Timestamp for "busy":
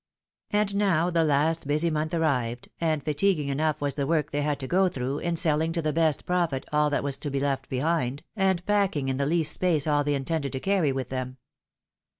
1.67-1.91